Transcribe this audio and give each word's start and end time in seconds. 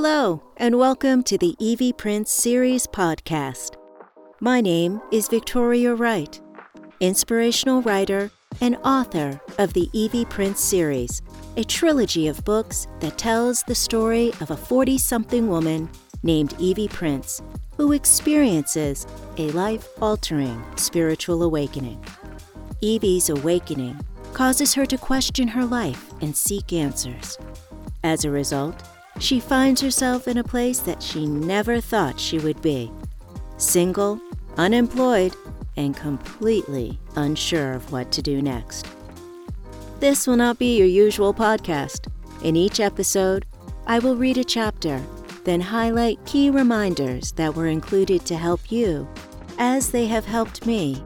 Hello, 0.00 0.40
and 0.58 0.78
welcome 0.78 1.24
to 1.24 1.36
the 1.36 1.56
Evie 1.58 1.92
Prince 1.92 2.30
Series 2.30 2.86
podcast. 2.86 3.74
My 4.38 4.60
name 4.60 5.00
is 5.10 5.26
Victoria 5.26 5.92
Wright, 5.92 6.40
inspirational 7.00 7.82
writer 7.82 8.30
and 8.60 8.76
author 8.84 9.40
of 9.58 9.72
the 9.72 9.90
Evie 9.92 10.24
Prince 10.24 10.60
series, 10.60 11.20
a 11.56 11.64
trilogy 11.64 12.28
of 12.28 12.44
books 12.44 12.86
that 13.00 13.18
tells 13.18 13.64
the 13.64 13.74
story 13.74 14.30
of 14.40 14.52
a 14.52 14.56
40 14.56 14.98
something 14.98 15.48
woman 15.48 15.90
named 16.22 16.54
Evie 16.60 16.86
Prince 16.86 17.42
who 17.76 17.90
experiences 17.90 19.04
a 19.36 19.50
life 19.50 19.88
altering 20.00 20.64
spiritual 20.76 21.42
awakening. 21.42 22.00
Evie's 22.82 23.30
awakening 23.30 23.98
causes 24.32 24.74
her 24.74 24.86
to 24.86 24.96
question 24.96 25.48
her 25.48 25.64
life 25.64 26.12
and 26.20 26.36
seek 26.36 26.72
answers. 26.72 27.36
As 28.04 28.24
a 28.24 28.30
result, 28.30 28.80
she 29.18 29.40
finds 29.40 29.80
herself 29.80 30.28
in 30.28 30.38
a 30.38 30.44
place 30.44 30.80
that 30.80 31.02
she 31.02 31.26
never 31.26 31.80
thought 31.80 32.20
she 32.20 32.38
would 32.38 32.60
be 32.62 32.90
single, 33.56 34.20
unemployed, 34.56 35.34
and 35.76 35.96
completely 35.96 36.98
unsure 37.16 37.72
of 37.72 37.90
what 37.92 38.12
to 38.12 38.22
do 38.22 38.40
next. 38.40 38.86
This 40.00 40.26
will 40.26 40.36
not 40.36 40.58
be 40.58 40.78
your 40.78 40.86
usual 40.86 41.34
podcast. 41.34 42.10
In 42.42 42.54
each 42.54 42.78
episode, 42.78 43.46
I 43.86 43.98
will 43.98 44.16
read 44.16 44.38
a 44.38 44.44
chapter, 44.44 45.02
then 45.44 45.60
highlight 45.60 46.24
key 46.24 46.50
reminders 46.50 47.32
that 47.32 47.54
were 47.54 47.66
included 47.66 48.24
to 48.26 48.36
help 48.36 48.70
you, 48.70 49.08
as 49.58 49.90
they 49.90 50.06
have 50.06 50.24
helped 50.24 50.66
me, 50.66 51.02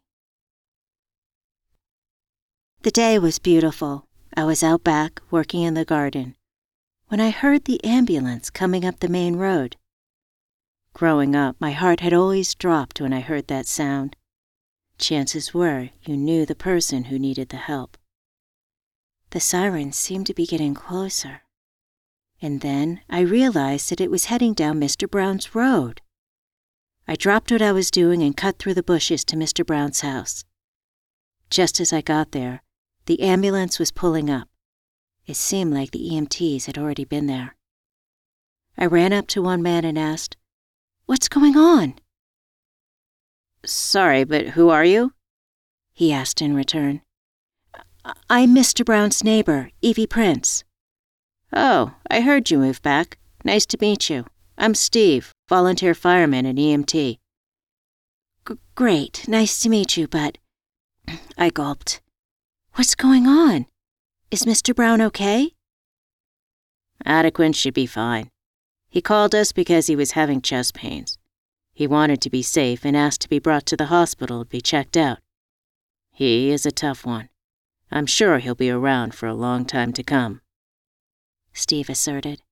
The 2.80 2.90
day 2.90 3.18
was 3.18 3.38
beautiful. 3.38 4.08
I 4.34 4.44
was 4.44 4.62
out 4.62 4.82
back 4.82 5.20
working 5.30 5.62
in 5.62 5.74
the 5.74 5.84
garden 5.84 6.34
when 7.08 7.20
I 7.20 7.28
heard 7.28 7.66
the 7.66 7.84
ambulance 7.84 8.48
coming 8.48 8.86
up 8.86 9.00
the 9.00 9.08
main 9.08 9.36
road. 9.36 9.76
Growing 10.94 11.36
up, 11.36 11.56
my 11.60 11.72
heart 11.72 12.00
had 12.00 12.14
always 12.14 12.54
dropped 12.54 12.98
when 12.98 13.12
I 13.12 13.20
heard 13.20 13.46
that 13.48 13.66
sound. 13.66 14.16
Chances 14.96 15.52
were 15.52 15.90
you 16.04 16.16
knew 16.16 16.46
the 16.46 16.54
person 16.54 17.04
who 17.04 17.18
needed 17.18 17.50
the 17.50 17.58
help. 17.58 17.98
The 19.30 19.40
sirens 19.40 19.96
seemed 19.98 20.26
to 20.26 20.34
be 20.34 20.46
getting 20.46 20.72
closer. 20.72 21.42
And 22.44 22.60
then 22.60 23.00
I 23.08 23.20
realized 23.20 23.88
that 23.88 24.02
it 24.02 24.10
was 24.10 24.26
heading 24.26 24.52
down 24.52 24.78
Mr. 24.78 25.10
Brown's 25.10 25.54
road. 25.54 26.02
I 27.08 27.16
dropped 27.16 27.50
what 27.50 27.62
I 27.62 27.72
was 27.72 27.90
doing 27.90 28.22
and 28.22 28.36
cut 28.36 28.58
through 28.58 28.74
the 28.74 28.82
bushes 28.82 29.24
to 29.24 29.36
Mr. 29.36 29.64
Brown's 29.64 30.00
house. 30.00 30.44
Just 31.48 31.80
as 31.80 31.90
I 31.90 32.02
got 32.02 32.32
there, 32.32 32.62
the 33.06 33.22
ambulance 33.22 33.78
was 33.78 33.90
pulling 33.90 34.28
up. 34.28 34.48
It 35.26 35.36
seemed 35.36 35.72
like 35.72 35.92
the 35.92 36.06
EMTs 36.10 36.66
had 36.66 36.76
already 36.76 37.06
been 37.06 37.28
there. 37.28 37.56
I 38.76 38.84
ran 38.84 39.14
up 39.14 39.26
to 39.28 39.40
one 39.40 39.62
man 39.62 39.86
and 39.86 39.98
asked, 39.98 40.36
What's 41.06 41.30
going 41.30 41.56
on? 41.56 41.94
Sorry, 43.64 44.24
but 44.24 44.48
who 44.48 44.68
are 44.68 44.84
you? 44.84 45.14
He 45.94 46.12
asked 46.12 46.42
in 46.42 46.54
return. 46.54 47.00
I'm 48.28 48.54
Mr. 48.54 48.84
Brown's 48.84 49.24
neighbor, 49.24 49.70
Evie 49.80 50.06
Prince. 50.06 50.63
Oh, 51.56 51.94
I 52.10 52.20
heard 52.20 52.50
you 52.50 52.58
moved 52.58 52.82
back. 52.82 53.16
Nice 53.44 53.64
to 53.66 53.78
meet 53.80 54.10
you. 54.10 54.26
I'm 54.58 54.74
Steve, 54.74 55.32
volunteer 55.48 55.94
fireman 55.94 56.46
and 56.46 56.58
EMT. 56.58 57.18
Great, 58.74 59.28
nice 59.28 59.60
to 59.60 59.68
meet 59.68 59.96
you, 59.96 60.08
but. 60.08 60.38
I 61.38 61.50
gulped. 61.50 62.00
What's 62.74 62.96
going 62.96 63.28
on? 63.28 63.66
Is 64.32 64.44
Mr. 64.44 64.74
Brown 64.74 65.00
okay? 65.00 65.52
Adequate 67.04 67.54
should 67.54 67.74
be 67.74 67.86
fine. 67.86 68.30
He 68.88 69.00
called 69.00 69.32
us 69.32 69.52
because 69.52 69.86
he 69.86 69.94
was 69.94 70.12
having 70.12 70.42
chest 70.42 70.74
pains. 70.74 71.18
He 71.72 71.86
wanted 71.86 72.20
to 72.22 72.30
be 72.30 72.42
safe 72.42 72.84
and 72.84 72.96
asked 72.96 73.20
to 73.20 73.28
be 73.28 73.38
brought 73.38 73.66
to 73.66 73.76
the 73.76 73.86
hospital 73.86 74.42
to 74.42 74.50
be 74.50 74.60
checked 74.60 74.96
out. 74.96 75.18
He 76.10 76.50
is 76.50 76.66
a 76.66 76.72
tough 76.72 77.06
one. 77.06 77.28
I'm 77.92 78.06
sure 78.06 78.38
he'll 78.38 78.56
be 78.56 78.70
around 78.70 79.14
for 79.14 79.28
a 79.28 79.34
long 79.34 79.64
time 79.64 79.92
to 79.92 80.02
come. 80.02 80.40
Steve 81.54 81.88
asserted. 81.88 82.42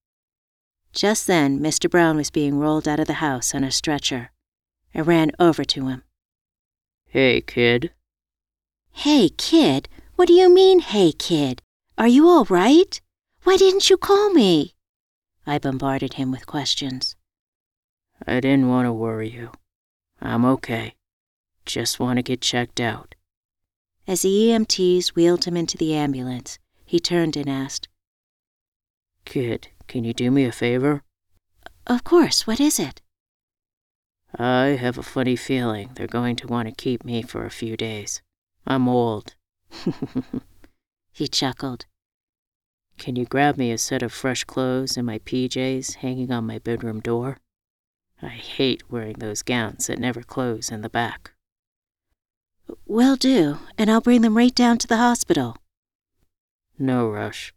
Just 0.92 1.26
then, 1.26 1.58
Mr. 1.58 1.90
Brown 1.90 2.16
was 2.16 2.30
being 2.30 2.58
rolled 2.58 2.88
out 2.88 3.00
of 3.00 3.06
the 3.06 3.14
house 3.14 3.54
on 3.54 3.64
a 3.64 3.70
stretcher. 3.70 4.30
I 4.94 5.00
ran 5.00 5.32
over 5.38 5.64
to 5.64 5.88
him. 5.88 6.02
Hey, 7.08 7.40
kid. 7.40 7.92
Hey, 8.92 9.28
kid? 9.28 9.88
What 10.16 10.28
do 10.28 10.34
you 10.34 10.48
mean, 10.52 10.80
hey, 10.80 11.12
kid? 11.12 11.62
Are 11.98 12.08
you 12.08 12.28
all 12.28 12.44
right? 12.44 13.00
Why 13.44 13.56
didn't 13.56 13.90
you 13.90 13.96
call 13.96 14.32
me? 14.32 14.74
I 15.46 15.58
bombarded 15.58 16.14
him 16.14 16.30
with 16.30 16.46
questions. 16.46 17.16
I 18.26 18.38
didn't 18.40 18.68
want 18.68 18.86
to 18.86 18.92
worry 18.92 19.30
you. 19.30 19.50
I'm 20.20 20.44
okay. 20.44 20.94
Just 21.66 21.98
want 21.98 22.18
to 22.18 22.22
get 22.22 22.40
checked 22.40 22.80
out. 22.80 23.14
As 24.06 24.22
the 24.22 24.28
EMTs 24.28 25.08
wheeled 25.08 25.44
him 25.44 25.56
into 25.56 25.76
the 25.76 25.94
ambulance, 25.94 26.58
he 26.84 27.00
turned 27.00 27.36
and 27.36 27.48
asked, 27.48 27.88
Kid, 29.24 29.68
can 29.88 30.04
you 30.04 30.12
do 30.12 30.30
me 30.30 30.44
a 30.44 30.52
favor? 30.52 31.02
Of 31.86 32.04
course, 32.04 32.46
what 32.46 32.60
is 32.60 32.78
it? 32.78 33.00
I 34.38 34.78
have 34.80 34.96
a 34.96 35.02
funny 35.02 35.36
feeling 35.36 35.90
they're 35.94 36.06
going 36.06 36.36
to 36.36 36.46
want 36.46 36.68
to 36.68 36.74
keep 36.74 37.04
me 37.04 37.22
for 37.22 37.44
a 37.44 37.50
few 37.50 37.76
days. 37.76 38.22
I'm 38.66 38.88
old. 38.88 39.34
he 41.12 41.28
chuckled. 41.28 41.86
Can 42.98 43.16
you 43.16 43.24
grab 43.24 43.56
me 43.56 43.72
a 43.72 43.78
set 43.78 44.02
of 44.02 44.12
fresh 44.12 44.44
clothes 44.44 44.96
and 44.96 45.06
my 45.06 45.18
PJs 45.18 45.96
hanging 45.96 46.30
on 46.30 46.46
my 46.46 46.58
bedroom 46.58 47.00
door? 47.00 47.38
I 48.22 48.28
hate 48.28 48.90
wearing 48.90 49.16
those 49.18 49.42
gowns 49.42 49.88
that 49.88 49.98
never 49.98 50.22
close 50.22 50.70
in 50.70 50.82
the 50.82 50.88
back. 50.88 51.32
Will 52.86 53.16
do, 53.16 53.58
and 53.76 53.90
I'll 53.90 54.00
bring 54.00 54.22
them 54.22 54.36
right 54.36 54.54
down 54.54 54.78
to 54.78 54.86
the 54.86 54.98
hospital. 54.98 55.56
No 56.78 57.08
rush. 57.08 57.52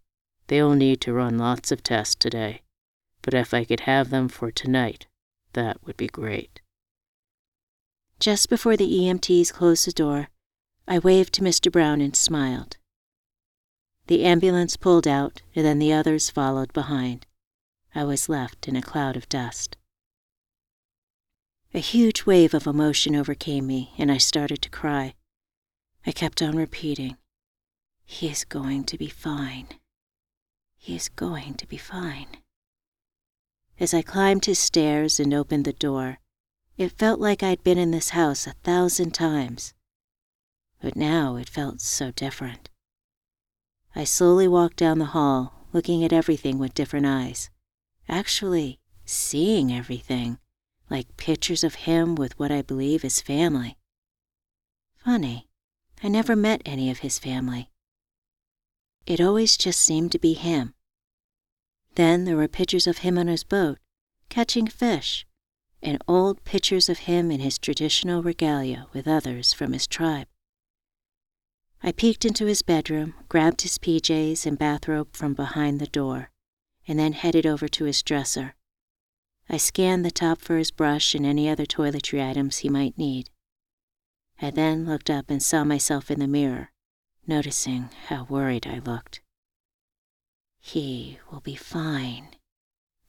They'll 0.48 0.76
need 0.76 1.02
to 1.02 1.14
run 1.14 1.38
lots 1.38 1.72
of 1.72 1.82
tests 1.82 2.16
today, 2.16 2.62
but 3.22 3.34
if 3.34 3.54
I 3.54 3.64
could 3.64 3.82
have 3.82 4.10
them 4.10 4.28
for 4.30 4.52
tonight, 4.52 5.08
that 5.54 5.84
would 5.86 5.98
be 5.98 6.08
great. 6.08 6.62
Just 8.20 8.50
before 8.50 8.78
the 8.78 8.90
EMTs 8.90 9.52
closed 9.52 9.88
the 9.88 9.92
door, 9.92 10.30
I 10.88 11.00
waved 11.00 11.34
to 11.36 11.42
Mr. 11.42 11.72
Brown 11.72 12.00
and 12.00 12.16
smiled. 12.16 12.78
The 14.08 14.24
ambulance 14.24 14.78
pulled 14.78 15.08
out, 15.08 15.42
and 15.56 15.66
then 15.66 15.80
the 15.80 15.92
others 15.92 16.30
followed 16.30 16.72
behind. 16.74 17.26
I 17.96 18.04
was 18.04 18.30
left 18.30 18.68
in 18.68 18.76
a 18.76 18.82
cloud 18.82 19.18
of 19.18 19.28
dust. 19.28 19.78
A 21.74 21.80
huge 21.80 22.26
wave 22.26 22.54
of 22.54 22.68
emotion 22.68 23.16
overcame 23.16 23.66
me, 23.66 23.94
and 23.98 24.12
I 24.12 24.18
started 24.18 24.62
to 24.62 24.70
cry. 24.70 25.16
I 26.06 26.12
kept 26.12 26.42
on 26.42 26.56
repeating, 26.56 27.18
He 28.06 28.30
is 28.30 28.46
going 28.46 28.84
to 28.86 28.98
be 28.98 29.10
fine. 29.10 29.70
He 30.86 30.96
is 30.96 31.10
going 31.10 31.56
to 31.56 31.66
be 31.66 31.78
fine. 31.78 32.28
As 33.80 33.92
I 33.92 34.04
climbed 34.04 34.46
his 34.46 34.60
stairs 34.60 35.20
and 35.20 35.34
opened 35.34 35.66
the 35.66 35.74
door, 35.74 36.20
it 36.78 37.00
felt 37.00 37.20
like 37.20 37.42
I'd 37.42 37.64
been 37.64 37.80
in 37.80 37.90
this 37.90 38.10
house 38.10 38.46
a 38.46 38.54
thousand 38.64 39.16
times. 39.16 39.74
But 40.80 40.96
now 40.96 41.38
it 41.38 41.50
felt 41.50 41.82
so 41.82 42.12
different. 42.12 42.70
I 43.96 44.04
slowly 44.04 44.48
walked 44.48 44.78
down 44.78 45.00
the 45.00 45.06
hall, 45.06 45.66
looking 45.74 46.04
at 46.04 46.14
everything 46.14 46.60
with 46.60 46.76
different 46.76 47.08
eyes. 47.08 47.50
Actually, 48.08 48.80
seeing 49.06 49.74
everything, 49.74 50.38
like 50.88 51.18
pictures 51.18 51.64
of 51.64 51.90
him 51.90 52.14
with 52.14 52.38
what 52.38 52.52
I 52.52 52.62
believe 52.62 53.04
is 53.04 53.22
family. 53.22 53.76
Funny, 55.04 55.48
I 56.04 56.10
never 56.10 56.36
met 56.36 56.62
any 56.64 56.92
of 56.92 57.00
his 57.00 57.18
family. 57.18 57.72
It 59.08 59.20
always 59.20 59.58
just 59.58 59.82
seemed 59.82 60.12
to 60.12 60.20
be 60.20 60.34
him. 60.34 60.75
Then 61.96 62.26
there 62.26 62.36
were 62.36 62.48
pictures 62.48 62.88
of 62.88 63.00
him 63.00 63.18
on 63.18 63.28
his 63.28 63.44
boat, 63.44 63.80
catching 64.30 64.68
fish, 64.68 65.26
and 65.82 66.02
old 66.08 66.44
pictures 66.44 66.90
of 66.90 67.00
him 67.00 67.32
in 67.32 67.40
his 67.40 67.58
traditional 67.58 68.22
regalia 68.22 68.88
with 68.94 69.08
others 69.08 69.54
from 69.54 69.74
his 69.74 69.88
tribe. 69.88 70.28
I 71.82 71.92
peeked 71.92 72.26
into 72.26 72.48
his 72.48 72.62
bedroom, 72.62 73.14
grabbed 73.30 73.62
his 73.62 73.78
PJs 73.78 74.46
and 74.46 74.58
bathrobe 74.58 75.16
from 75.16 75.34
behind 75.34 75.80
the 75.80 75.88
door, 75.88 76.32
and 76.88 77.00
then 77.00 77.14
headed 77.14 77.46
over 77.46 77.68
to 77.70 77.86
his 77.86 78.02
dresser. 78.02 78.56
I 79.48 79.58
scanned 79.58 80.04
the 80.04 80.12
top 80.12 80.42
for 80.42 80.58
his 80.58 80.72
brush 80.72 81.14
and 81.14 81.26
any 81.26 81.48
other 81.48 81.66
toiletry 81.66 82.28
items 82.28 82.58
he 82.58 82.70
might 82.70 82.98
need. 82.98 83.30
I 84.42 84.50
then 84.50 84.86
looked 84.86 85.10
up 85.10 85.30
and 85.30 85.42
saw 85.42 85.64
myself 85.64 86.12
in 86.12 86.20
the 86.20 86.28
mirror, 86.28 86.72
noticing 87.28 87.90
how 88.08 88.26
worried 88.26 88.68
I 88.68 88.80
looked. 88.80 89.22
He 90.68 91.20
will 91.32 91.42
be 91.42 91.56
fine, 91.56 92.38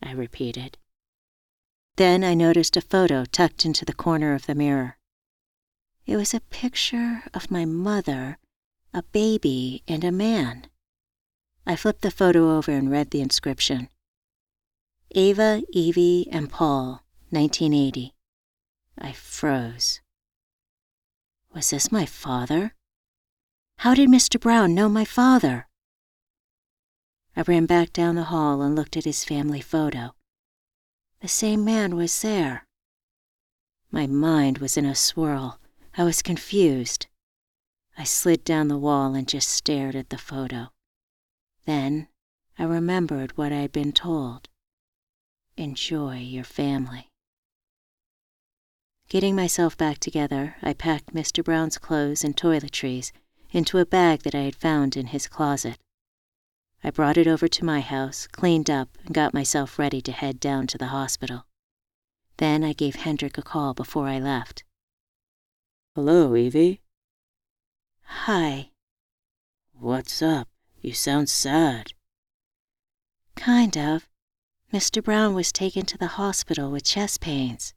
I 0.02 0.12
repeated. 0.12 0.76
Then 1.96 2.22
I 2.22 2.34
noticed 2.34 2.76
a 2.76 2.82
photo 2.82 3.24
tucked 3.24 3.64
into 3.64 3.86
the 3.86 3.94
corner 3.94 4.34
of 4.34 4.44
the 4.44 4.54
mirror. 4.54 4.98
It 6.04 6.18
was 6.18 6.34
a 6.34 6.40
picture 6.40 7.22
of 7.32 7.50
my 7.50 7.64
mother, 7.64 8.36
a 8.92 9.02
baby, 9.04 9.82
and 9.88 10.04
a 10.04 10.12
man. 10.12 10.66
I 11.66 11.76
flipped 11.76 12.02
the 12.02 12.10
photo 12.10 12.54
over 12.58 12.72
and 12.72 12.90
read 12.90 13.10
the 13.10 13.22
inscription 13.22 13.88
Ava, 15.12 15.62
Evie, 15.72 16.28
and 16.30 16.50
Paul, 16.50 17.04
1980. 17.30 18.12
I 18.98 19.12
froze. 19.12 20.02
Was 21.54 21.70
this 21.70 21.90
my 21.90 22.04
father? 22.04 22.74
How 23.78 23.94
did 23.94 24.10
Mr. 24.10 24.38
Brown 24.38 24.74
know 24.74 24.90
my 24.90 25.06
father? 25.06 25.68
I 27.38 27.42
ran 27.42 27.66
back 27.66 27.92
down 27.92 28.14
the 28.14 28.24
hall 28.24 28.62
and 28.62 28.74
looked 28.74 28.96
at 28.96 29.04
his 29.04 29.22
family 29.22 29.60
photo. 29.60 30.14
The 31.20 31.28
same 31.28 31.64
man 31.64 31.94
was 31.94 32.22
there. 32.22 32.66
My 33.90 34.06
mind 34.06 34.58
was 34.58 34.78
in 34.78 34.86
a 34.86 34.94
swirl. 34.94 35.60
I 35.98 36.04
was 36.04 36.22
confused. 36.22 37.08
I 37.98 38.04
slid 38.04 38.42
down 38.42 38.68
the 38.68 38.78
wall 38.78 39.14
and 39.14 39.28
just 39.28 39.50
stared 39.50 39.94
at 39.94 40.08
the 40.08 40.18
photo. 40.18 40.68
Then 41.66 42.08
I 42.58 42.64
remembered 42.64 43.36
what 43.36 43.52
I 43.52 43.60
had 43.60 43.72
been 43.72 43.92
told. 43.92 44.48
Enjoy 45.58 46.16
your 46.16 46.44
family. 46.44 47.10
Getting 49.08 49.36
myself 49.36 49.76
back 49.76 49.98
together, 49.98 50.56
I 50.62 50.72
packed 50.72 51.14
Mr. 51.14 51.44
Brown's 51.44 51.76
clothes 51.76 52.24
and 52.24 52.34
toiletries 52.34 53.12
into 53.50 53.78
a 53.78 53.86
bag 53.86 54.22
that 54.22 54.34
I 54.34 54.42
had 54.42 54.56
found 54.56 54.96
in 54.96 55.08
his 55.08 55.28
closet. 55.28 55.78
I 56.84 56.90
brought 56.90 57.16
it 57.16 57.26
over 57.26 57.48
to 57.48 57.64
my 57.64 57.80
house, 57.80 58.26
cleaned 58.26 58.70
up, 58.70 58.88
and 59.04 59.14
got 59.14 59.34
myself 59.34 59.78
ready 59.78 60.00
to 60.02 60.12
head 60.12 60.38
down 60.38 60.66
to 60.68 60.78
the 60.78 60.88
hospital. 60.88 61.46
Then 62.36 62.62
I 62.62 62.72
gave 62.72 62.96
Hendrik 62.96 63.38
a 63.38 63.42
call 63.42 63.74
before 63.74 64.06
I 64.06 64.18
left. 64.18 64.64
Hello, 65.94 66.36
Evie. 66.36 66.82
Hi. 68.02 68.70
What's 69.72 70.22
up? 70.22 70.48
You 70.80 70.92
sound 70.92 71.28
sad. 71.28 71.92
Kind 73.34 73.76
of. 73.76 74.08
Mr. 74.72 75.02
Brown 75.02 75.34
was 75.34 75.52
taken 75.52 75.86
to 75.86 75.98
the 75.98 76.18
hospital 76.18 76.70
with 76.70 76.84
chest 76.84 77.20
pains. 77.20 77.74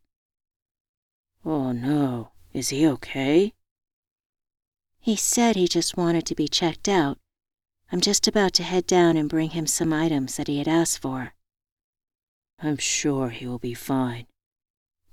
Oh 1.46 1.72
no. 1.72 2.31
Is 2.54 2.69
he 2.69 2.86
okay? 2.88 3.54
He 5.00 5.16
said 5.16 5.56
he 5.56 5.68
just 5.68 5.96
wanted 5.96 6.25
to 6.25 6.36
be 6.36 6.48
checked 6.48 6.90
out, 6.90 7.18
I'm 7.91 8.01
just 8.01 8.27
about 8.27 8.53
to 8.53 8.63
head 8.63 8.86
down 8.86 9.18
and 9.18 9.27
bring 9.27 9.51
him 9.51 9.65
some 9.65 9.91
items 9.91 10.38
that 10.38 10.47
he 10.47 10.59
had 10.59 10.68
asked 10.68 11.00
for. 11.01 11.33
I'm 12.62 12.77
sure 12.77 13.30
he 13.30 13.47
will 13.47 13.57
be 13.57 13.74
fine. 13.74 14.27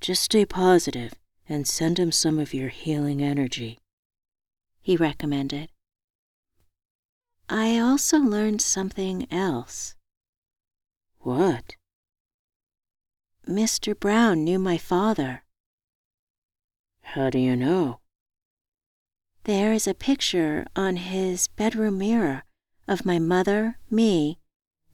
Just 0.01 0.23
stay 0.23 0.45
positive 0.45 1.15
and 1.49 1.67
send 1.67 1.99
him 1.99 2.13
some 2.13 2.39
of 2.39 2.53
your 2.53 2.69
healing 2.69 3.23
energy. 3.23 3.79
He 4.83 4.97
recommended. 4.97 5.71
I 7.49 7.79
also 7.79 8.19
learned 8.19 8.61
something 8.61 9.27
else. 9.33 9.95
What? 11.21 11.77
Mr. 13.49 13.99
Brown 13.99 14.45
knew 14.45 14.59
my 14.59 14.77
father. 14.77 15.45
How 17.03 17.31
do 17.31 17.39
you 17.39 17.57
know? 17.57 18.01
There 19.45 19.73
is 19.73 19.87
a 19.87 19.95
picture 19.95 20.67
on 20.75 20.97
his 20.97 21.47
bedroom 21.47 21.99
mirror 21.99 22.43
of 22.89 23.05
my 23.05 23.19
mother, 23.19 23.79
me, 23.91 24.39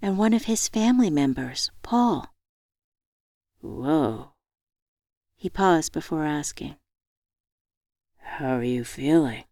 and 0.01 0.19
one 0.19 0.33
of 0.33 0.45
his 0.45 0.69
family 0.69 1.11
members, 1.11 1.71
Paul. 1.83 2.33
Whoa. 3.61 4.33
He 5.37 5.49
paused 5.49 5.93
before 5.93 6.25
asking. 6.25 6.77
How 8.19 8.57
are 8.57 8.65
you 8.65 8.85
feeling? 8.85 9.45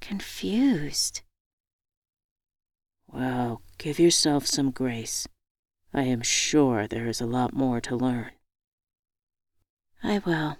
Confused. 0.00 1.22
Well, 3.06 3.62
give 3.78 3.98
yourself 3.98 4.46
some 4.46 4.70
grace. 4.70 5.28
I 5.92 6.02
am 6.02 6.22
sure 6.22 6.86
there 6.86 7.08
is 7.08 7.20
a 7.20 7.26
lot 7.26 7.52
more 7.52 7.80
to 7.82 7.96
learn. 7.96 8.30
I 10.02 10.18
will. 10.18 10.56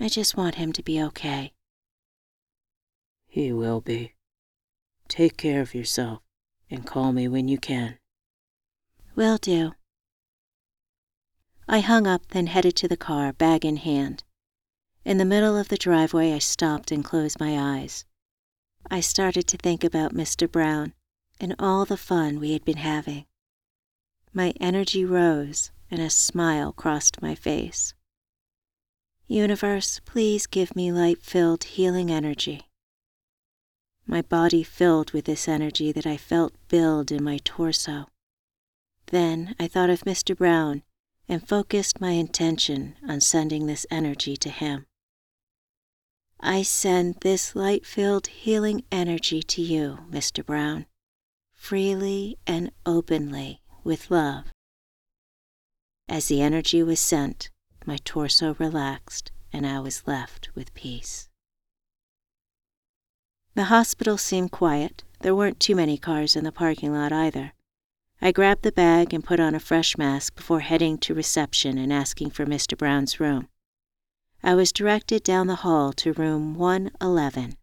I 0.00 0.08
just 0.08 0.36
want 0.36 0.56
him 0.56 0.72
to 0.72 0.82
be 0.82 1.00
okay. 1.02 1.52
He 3.26 3.52
will 3.52 3.80
be. 3.80 4.14
Take 5.08 5.36
care 5.36 5.60
of 5.60 5.74
yourself 5.74 6.22
and 6.70 6.86
call 6.86 7.12
me 7.12 7.28
when 7.28 7.46
you 7.48 7.58
can. 7.58 7.98
Will 9.14 9.38
do. 9.38 9.72
I 11.68 11.80
hung 11.80 12.06
up, 12.06 12.28
then 12.28 12.48
headed 12.48 12.76
to 12.76 12.88
the 12.88 12.96
car, 12.96 13.32
bag 13.32 13.64
in 13.64 13.76
hand. 13.76 14.24
In 15.04 15.18
the 15.18 15.24
middle 15.24 15.56
of 15.56 15.68
the 15.68 15.76
driveway, 15.76 16.32
I 16.32 16.38
stopped 16.38 16.90
and 16.90 17.04
closed 17.04 17.38
my 17.38 17.78
eyes. 17.78 18.04
I 18.90 19.00
started 19.00 19.46
to 19.48 19.56
think 19.56 19.84
about 19.84 20.14
Mr. 20.14 20.50
Brown 20.50 20.94
and 21.40 21.54
all 21.58 21.84
the 21.84 21.96
fun 21.96 22.40
we 22.40 22.52
had 22.52 22.64
been 22.64 22.78
having. 22.78 23.26
My 24.32 24.52
energy 24.60 25.04
rose 25.04 25.70
and 25.90 26.00
a 26.00 26.10
smile 26.10 26.72
crossed 26.72 27.22
my 27.22 27.34
face. 27.34 27.94
Universe, 29.26 30.00
please 30.04 30.46
give 30.46 30.74
me 30.74 30.92
light 30.92 31.22
filled 31.22 31.64
healing 31.64 32.10
energy 32.10 32.68
my 34.06 34.22
body 34.22 34.62
filled 34.62 35.12
with 35.12 35.24
this 35.24 35.48
energy 35.48 35.92
that 35.92 36.06
I 36.06 36.16
felt 36.16 36.54
build 36.68 37.10
in 37.10 37.24
my 37.24 37.38
torso. 37.44 38.08
Then 39.06 39.54
I 39.58 39.66
thought 39.66 39.90
of 39.90 40.00
Mr. 40.02 40.36
Brown 40.36 40.82
and 41.28 41.46
focused 41.46 42.00
my 42.00 42.12
intention 42.12 42.96
on 43.08 43.20
sending 43.20 43.66
this 43.66 43.86
energy 43.90 44.36
to 44.36 44.50
him. 44.50 44.86
I 46.40 46.62
send 46.62 47.16
this 47.20 47.56
light 47.56 47.86
filled 47.86 48.26
healing 48.26 48.84
energy 48.92 49.42
to 49.42 49.62
you, 49.62 50.00
Mr. 50.10 50.44
Brown, 50.44 50.86
freely 51.52 52.38
and 52.46 52.70
openly 52.84 53.62
with 53.82 54.10
love. 54.10 54.44
As 56.08 56.28
the 56.28 56.42
energy 56.42 56.82
was 56.82 57.00
sent, 57.00 57.48
my 57.86 57.96
torso 58.04 58.54
relaxed 58.58 59.32
and 59.52 59.66
I 59.66 59.80
was 59.80 60.06
left 60.06 60.54
with 60.54 60.74
peace. 60.74 61.28
The 63.54 63.64
hospital 63.64 64.18
seemed 64.18 64.50
quiet. 64.50 65.04
There 65.20 65.34
weren't 65.34 65.60
too 65.60 65.76
many 65.76 65.96
cars 65.96 66.34
in 66.34 66.42
the 66.42 66.50
parking 66.50 66.92
lot 66.92 67.12
either. 67.12 67.52
I 68.20 68.32
grabbed 68.32 68.62
the 68.62 68.72
bag 68.72 69.14
and 69.14 69.22
put 69.22 69.38
on 69.38 69.54
a 69.54 69.60
fresh 69.60 69.96
mask 69.96 70.34
before 70.34 70.60
heading 70.60 70.98
to 70.98 71.14
reception 71.14 71.78
and 71.78 71.92
asking 71.92 72.30
for 72.30 72.46
Mr. 72.46 72.76
Brown's 72.76 73.20
room. 73.20 73.48
I 74.42 74.54
was 74.54 74.72
directed 74.72 75.22
down 75.22 75.46
the 75.46 75.56
hall 75.56 75.92
to 75.92 76.12
room 76.12 76.56
111. 76.56 77.56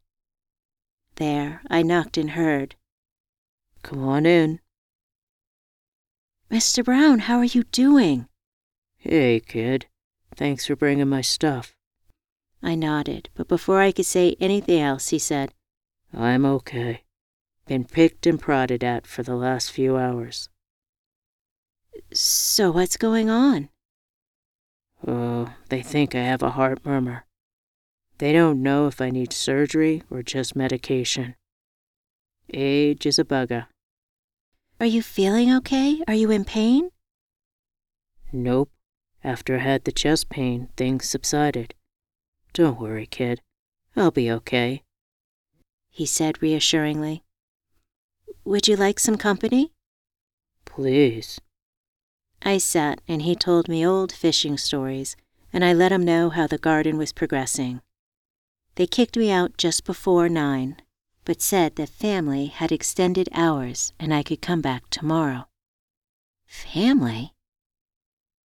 There, 1.16 1.62
I 1.70 1.82
knocked 1.84 2.18
and 2.18 2.32
heard, 2.32 2.76
Come 3.84 4.08
on 4.08 4.26
in. 4.26 4.60
Mr. 6.50 6.86
Brown, 6.86 7.20
how 7.20 7.38
are 7.38 7.46
you 7.46 7.64
doing? 7.64 8.28
Hey, 8.98 9.42
kid. 9.42 9.88
Thanks 10.36 10.68
for 10.68 10.76
bringing 10.76 11.10
my 11.10 11.22
stuff. 11.22 11.76
I 12.64 12.76
nodded, 12.76 13.30
but 13.36 13.48
before 13.48 13.82
I 13.82 13.92
could 13.92 14.06
say 14.06 14.36
anything 14.40 14.80
else, 14.80 15.10
he 15.10 15.20
said, 15.20 15.54
I'm 16.14 16.46
okay. 16.46 17.04
Been 17.68 17.86
picked 17.86 18.28
and 18.28 18.40
prodded 18.40 18.84
at 18.84 19.08
for 19.08 19.24
the 19.24 19.36
last 19.36 19.72
few 19.72 19.98
hours. 19.98 20.50
So 22.14 22.72
what's 22.72 22.98
going 22.98 23.30
on? 23.30 23.70
Oh, 25.08 25.54
they 25.70 25.82
think 25.82 26.14
I 26.14 26.22
have 26.22 26.44
a 26.44 26.52
heart 26.52 26.86
murmur. 26.86 27.26
They 28.18 28.34
don't 28.34 28.62
know 28.62 28.88
if 28.88 29.00
I 29.02 29.10
need 29.10 29.34
surgery 29.34 30.04
or 30.12 30.22
just 30.22 30.56
medication. 30.56 31.36
Age 32.54 33.06
is 33.06 33.18
a 33.18 33.24
bugger. 33.24 33.68
Are 34.80 34.86
you 34.86 35.02
feeling 35.02 35.54
okay? 35.56 36.02
Are 36.08 36.14
you 36.14 36.30
in 36.30 36.44
pain? 36.44 36.90
Nope. 38.34 38.70
After 39.24 39.56
I 39.56 39.60
had 39.60 39.86
the 39.86 39.92
chest 39.92 40.30
pain, 40.30 40.70
things 40.76 41.08
subsided. 41.08 41.74
Don't 42.54 42.80
worry, 42.80 43.06
kid. 43.06 43.42
I'll 43.96 44.12
be 44.12 44.30
okay 44.32 44.84
he 45.92 46.06
said 46.06 46.42
reassuringly. 46.42 47.24
Would 48.44 48.68
you 48.68 48.76
like 48.76 49.00
some 49.00 49.18
company? 49.18 49.72
Please. 50.66 51.40
I 52.42 52.58
sat 52.58 53.02
and 53.08 53.22
he 53.22 53.36
told 53.36 53.68
me 53.68 53.86
old 53.86 54.12
fishing 54.12 54.58
stories, 54.58 55.16
and 55.54 55.64
I 55.64 55.74
let 55.74 55.92
him 55.92 56.04
know 56.04 56.30
how 56.30 56.48
the 56.48 56.58
garden 56.58 56.98
was 56.98 57.14
progressing. 57.14 57.82
They 58.76 58.88
kicked 58.88 59.18
me 59.18 59.30
out 59.30 59.58
just 59.58 59.84
before 59.84 60.30
nine, 60.30 60.78
but 61.26 61.42
said 61.42 61.76
that 61.76 61.90
family 61.90 62.48
had 62.48 62.72
extended 62.72 63.30
hours 63.34 63.94
and 64.00 64.14
I 64.14 64.24
could 64.24 64.42
come 64.42 64.62
back 64.62 64.90
tomorrow. 64.90 65.48
Family? 66.48 67.34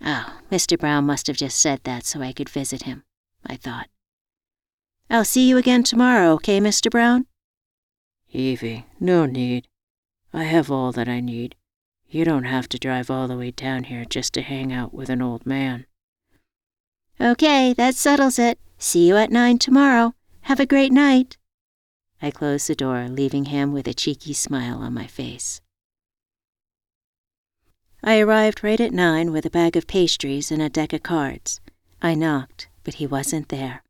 Oh, 0.04 0.40
Mr. 0.52 0.78
Brown 0.78 1.06
must 1.06 1.28
have 1.28 1.38
just 1.38 1.62
said 1.62 1.82
that 1.84 2.06
so 2.06 2.22
I 2.22 2.34
could 2.34 2.50
visit 2.50 2.84
him, 2.84 3.04
I 3.46 3.56
thought. 3.56 3.88
I'll 5.10 5.24
see 5.26 5.48
you 5.48 5.58
again 5.58 5.84
tomorrow, 5.84 6.32
okay, 6.34 6.60
Mr. 6.60 6.90
Brown? 6.90 7.28
Evie, 8.36 8.86
no 9.00 9.26
need. 9.26 9.68
I 10.34 10.44
have 10.44 10.70
all 10.70 10.92
that 10.92 11.08
I 11.08 11.22
need. 11.22 11.56
You 12.08 12.26
don't 12.26 12.44
have 12.44 12.68
to 12.70 12.78
drive 12.78 13.10
all 13.10 13.28
the 13.28 13.38
way 13.38 13.52
down 13.52 13.86
here 13.86 14.04
just 14.04 14.34
to 14.34 14.42
hang 14.42 14.74
out 14.74 14.94
with 14.94 15.10
an 15.10 15.22
old 15.22 15.46
man. 15.46 15.86
Okay, 17.20 17.74
that 17.74 17.96
settles 17.96 18.38
it. 18.38 18.60
See 18.78 19.08
you 19.08 19.16
at 19.16 19.32
nine 19.32 19.58
tomorrow. 19.58 20.14
Have 20.42 20.60
a 20.60 20.66
great 20.66 20.92
night. 20.92 21.38
I 22.22 22.30
closed 22.30 22.68
the 22.68 22.76
door, 22.76 23.08
leaving 23.08 23.46
him 23.46 23.72
with 23.72 23.88
a 23.88 23.94
cheeky 23.94 24.34
smile 24.34 24.80
on 24.80 24.94
my 24.94 25.08
face. 25.08 25.62
I 28.04 28.20
arrived 28.20 28.64
right 28.64 28.80
at 28.80 28.94
nine 28.94 29.32
with 29.32 29.46
a 29.46 29.50
bag 29.50 29.76
of 29.76 29.88
pastries 29.88 30.52
and 30.52 30.62
a 30.62 30.70
deck 30.70 30.92
of 30.94 31.04
cards. 31.04 31.62
I 32.02 32.16
knocked, 32.16 32.68
but 32.84 32.96
he 32.96 33.08
wasn't 33.08 33.50
there. 33.50 33.82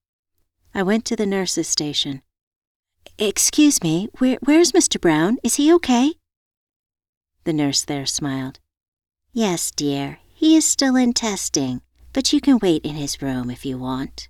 I 0.73 0.83
went 0.83 1.03
to 1.05 1.15
the 1.15 1.25
nurse's 1.25 1.67
station. 1.67 2.21
Excuse 3.17 3.81
me, 3.81 4.09
where, 4.17 4.37
where's 4.43 4.73
Mr. 4.73 4.99
Brown? 4.99 5.37
Is 5.41 5.55
he 5.55 5.73
okay? 5.75 6.15
The 7.45 7.53
nurse 7.53 7.85
there 7.85 8.05
smiled. 8.05 8.59
Yes, 9.31 9.71
dear, 9.71 10.19
he 10.33 10.57
is 10.57 10.65
still 10.65 10.97
in 10.97 11.13
testing, 11.13 11.81
but 12.11 12.33
you 12.33 12.41
can 12.41 12.59
wait 12.59 12.83
in 12.83 12.95
his 12.95 13.21
room 13.21 13.49
if 13.49 13.65
you 13.65 13.77
want. 13.77 14.27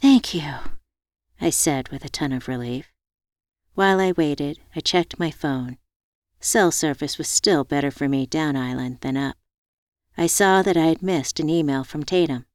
Thank 0.00 0.32
you, 0.32 0.54
I 1.38 1.50
said 1.50 1.90
with 1.90 2.02
a 2.02 2.08
ton 2.08 2.32
of 2.32 2.48
relief. 2.48 2.90
While 3.74 4.00
I 4.00 4.12
waited, 4.12 4.60
I 4.74 4.80
checked 4.80 5.18
my 5.18 5.30
phone. 5.30 5.76
Cell 6.40 6.70
service 6.70 7.18
was 7.18 7.28
still 7.28 7.62
better 7.62 7.90
for 7.90 8.08
me 8.08 8.24
down 8.24 8.56
island 8.56 8.98
than 9.02 9.18
up. 9.18 9.36
I 10.16 10.28
saw 10.28 10.62
that 10.62 10.78
I 10.78 10.86
had 10.86 11.02
missed 11.02 11.40
an 11.40 11.50
email 11.50 11.84
from 11.84 12.04
Tatum. 12.04 12.46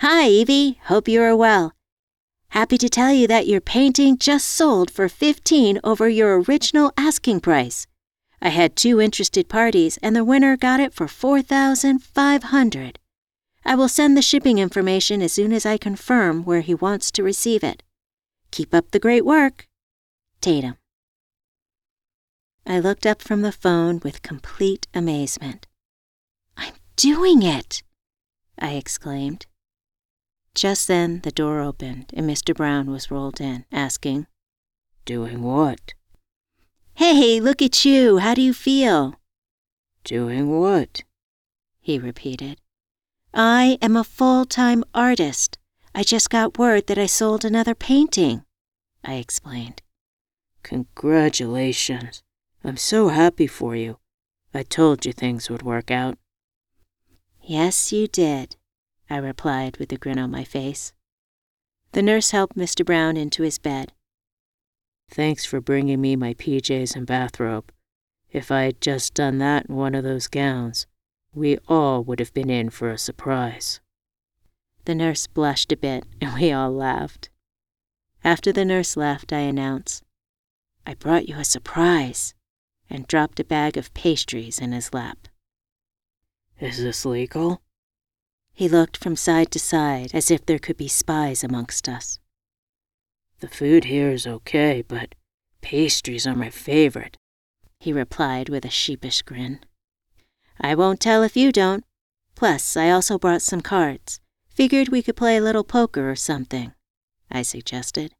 Hi, 0.00 0.28
Evie. 0.28 0.78
Hope 0.84 1.08
you 1.08 1.22
are 1.22 1.34
well. 1.34 1.72
Happy 2.52 2.76
to 2.76 2.90
tell 2.90 3.10
you 3.10 3.26
that 3.26 3.46
your 3.46 3.62
painting 3.62 4.18
just 4.18 4.46
sold 4.46 4.90
for 4.90 5.08
15 5.08 5.80
over 5.82 6.06
your 6.06 6.38
original 6.42 6.92
asking 6.98 7.40
price. 7.40 7.86
I 8.42 8.50
had 8.50 8.76
two 8.76 9.00
interested 9.00 9.48
parties 9.48 9.98
and 10.02 10.14
the 10.14 10.22
winner 10.22 10.58
got 10.58 10.78
it 10.78 10.92
for 10.92 11.08
4,500. 11.08 12.98
I 13.64 13.74
will 13.74 13.88
send 13.88 14.18
the 14.18 14.20
shipping 14.20 14.58
information 14.58 15.22
as 15.22 15.32
soon 15.32 15.54
as 15.54 15.64
I 15.64 15.78
confirm 15.78 16.44
where 16.44 16.60
he 16.60 16.74
wants 16.74 17.10
to 17.12 17.22
receive 17.22 17.64
it. 17.64 17.82
Keep 18.50 18.74
up 18.74 18.90
the 18.90 19.00
great 19.00 19.24
work. 19.24 19.66
Tatum. 20.42 20.76
I 22.66 22.80
looked 22.80 23.06
up 23.06 23.22
from 23.22 23.40
the 23.40 23.52
phone 23.52 23.98
with 24.04 24.20
complete 24.20 24.86
amazement. 24.92 25.66
I'm 26.58 26.74
doing 26.96 27.42
it! 27.42 27.82
I 28.58 28.72
exclaimed. 28.72 29.46
Just 30.54 30.86
then 30.86 31.20
the 31.22 31.30
door 31.30 31.60
opened 31.60 32.10
and 32.12 32.28
Mr. 32.28 32.54
Brown 32.54 32.90
was 32.90 33.10
rolled 33.10 33.40
in, 33.40 33.64
asking, 33.72 34.26
Doing 35.04 35.42
what? 35.42 35.94
Hey, 36.94 37.40
look 37.40 37.62
at 37.62 37.84
you. 37.84 38.18
How 38.18 38.34
do 38.34 38.42
you 38.42 38.52
feel? 38.52 39.18
Doing 40.04 40.50
what? 40.60 41.04
He 41.80 41.98
repeated. 41.98 42.60
I 43.34 43.78
am 43.80 43.96
a 43.96 44.04
full 44.04 44.44
time 44.44 44.84
artist. 44.94 45.58
I 45.94 46.02
just 46.02 46.30
got 46.30 46.58
word 46.58 46.86
that 46.86 46.98
I 46.98 47.06
sold 47.06 47.44
another 47.44 47.74
painting, 47.74 48.44
I 49.04 49.14
explained. 49.14 49.82
Congratulations. 50.62 52.22
I'm 52.62 52.76
so 52.76 53.08
happy 53.08 53.46
for 53.46 53.74
you. 53.74 53.98
I 54.54 54.62
told 54.62 55.04
you 55.04 55.12
things 55.12 55.50
would 55.50 55.62
work 55.62 55.90
out. 55.90 56.18
Yes, 57.42 57.92
you 57.92 58.06
did, 58.06 58.56
I 59.12 59.18
replied 59.18 59.76
with 59.76 59.92
a 59.92 59.98
grin 59.98 60.18
on 60.18 60.30
my 60.30 60.42
face. 60.42 60.94
The 61.92 62.00
nurse 62.00 62.30
helped 62.30 62.56
Mr. 62.56 62.82
Brown 62.82 63.18
into 63.18 63.42
his 63.42 63.58
bed. 63.58 63.92
Thanks 65.10 65.44
for 65.44 65.60
bringing 65.60 66.00
me 66.00 66.16
my 66.16 66.32
PJs 66.32 66.96
and 66.96 67.06
bathrobe. 67.06 67.70
If 68.30 68.50
I 68.50 68.62
had 68.62 68.80
just 68.80 69.12
done 69.12 69.36
that 69.36 69.66
in 69.68 69.76
one 69.76 69.94
of 69.94 70.02
those 70.02 70.28
gowns, 70.28 70.86
we 71.34 71.58
all 71.68 72.02
would 72.02 72.20
have 72.20 72.32
been 72.32 72.48
in 72.48 72.70
for 72.70 72.90
a 72.90 72.96
surprise. 72.96 73.82
The 74.86 74.94
nurse 74.94 75.26
blushed 75.26 75.72
a 75.72 75.76
bit, 75.76 76.04
and 76.18 76.32
we 76.32 76.50
all 76.50 76.72
laughed. 76.72 77.28
After 78.24 78.50
the 78.50 78.64
nurse 78.64 78.96
left, 78.96 79.30
I 79.30 79.40
announced, 79.40 80.02
I 80.86 80.94
brought 80.94 81.28
you 81.28 81.36
a 81.36 81.44
surprise 81.44 82.32
and 82.88 83.06
dropped 83.06 83.38
a 83.40 83.44
bag 83.44 83.76
of 83.76 83.92
pastries 83.92 84.58
in 84.58 84.72
his 84.72 84.94
lap. 84.94 85.28
Is 86.58 86.82
this 86.82 87.04
legal? 87.04 87.60
He 88.54 88.68
looked 88.68 88.96
from 88.96 89.16
side 89.16 89.50
to 89.52 89.58
side 89.58 90.10
as 90.14 90.30
if 90.30 90.44
there 90.44 90.58
could 90.58 90.76
be 90.76 90.88
spies 90.88 91.42
amongst 91.42 91.88
us. 91.88 92.18
The 93.40 93.48
food 93.48 93.84
here 93.84 94.10
is 94.10 94.26
okay, 94.26 94.82
but 94.86 95.14
pastries 95.62 96.26
are 96.26 96.36
my 96.36 96.50
favorite, 96.50 97.16
he 97.80 97.92
replied 97.92 98.48
with 98.48 98.64
a 98.64 98.70
sheepish 98.70 99.22
grin. 99.22 99.60
I 100.60 100.74
won't 100.74 101.00
tell 101.00 101.22
if 101.22 101.36
you 101.36 101.50
don't. 101.50 101.84
Plus, 102.34 102.76
I 102.76 102.90
also 102.90 103.18
brought 103.18 103.42
some 103.42 103.60
cards. 103.60 104.20
Figured 104.48 104.88
we 104.88 105.02
could 105.02 105.16
play 105.16 105.36
a 105.36 105.42
little 105.42 105.64
poker 105.64 106.10
or 106.10 106.16
something, 106.16 106.72
I 107.30 107.42
suggested. 107.42 108.12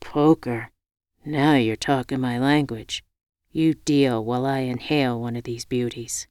Poker? 0.00 0.70
Now 1.24 1.54
you're 1.54 1.76
talking 1.76 2.20
my 2.20 2.38
language. 2.38 3.04
You 3.52 3.74
deal 3.74 4.24
while 4.24 4.46
I 4.46 4.60
inhale 4.60 5.20
one 5.20 5.36
of 5.36 5.44
these 5.44 5.64
beauties. 5.64 6.26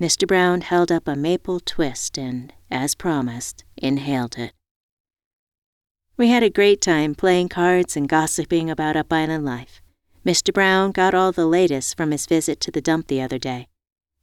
Mr. 0.00 0.28
Brown 0.28 0.60
held 0.60 0.92
up 0.92 1.08
a 1.08 1.16
maple 1.16 1.58
twist 1.58 2.16
and, 2.16 2.52
as 2.70 2.94
promised, 2.94 3.64
inhaled 3.76 4.38
it. 4.38 4.52
We 6.16 6.28
had 6.28 6.44
a 6.44 6.50
great 6.50 6.80
time 6.80 7.16
playing 7.16 7.48
cards 7.48 7.96
and 7.96 8.08
gossiping 8.08 8.70
about 8.70 8.96
Up 8.96 9.12
Island 9.12 9.44
life. 9.44 9.82
Mr. 10.24 10.52
Brown 10.52 10.92
got 10.92 11.14
all 11.14 11.32
the 11.32 11.46
latest 11.46 11.96
from 11.96 12.12
his 12.12 12.26
visit 12.26 12.60
to 12.60 12.70
the 12.70 12.80
dump 12.80 13.08
the 13.08 13.22
other 13.22 13.38
day. 13.38 13.68